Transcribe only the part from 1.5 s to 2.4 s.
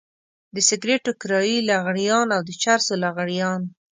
لغړيان